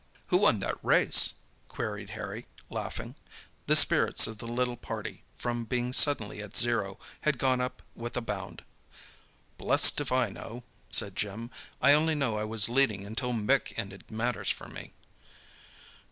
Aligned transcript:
"Who 0.29 0.37
won 0.37 0.57
that 0.57 0.83
race?" 0.83 1.35
queried 1.67 2.09
Harry, 2.17 2.47
laughing. 2.71 3.13
The 3.67 3.75
spirits 3.75 4.25
of 4.25 4.39
the 4.39 4.47
little 4.47 4.75
party, 4.75 5.21
from 5.37 5.63
being 5.63 5.93
suddenly 5.93 6.41
at 6.41 6.57
zero, 6.57 6.97
had 7.19 7.37
gone 7.37 7.61
up 7.61 7.83
with 7.93 8.17
a 8.17 8.21
bound. 8.21 8.63
"Blessed 9.59 10.01
if 10.01 10.11
I 10.11 10.31
know," 10.31 10.63
said 10.89 11.15
Jim. 11.15 11.51
"I 11.83 11.93
only 11.93 12.15
know 12.15 12.39
I 12.39 12.45
was 12.45 12.67
leading 12.67 13.05
until 13.05 13.31
Mick 13.31 13.77
ended 13.77 14.09
matters 14.09 14.49
for 14.49 14.67
me." 14.67 14.93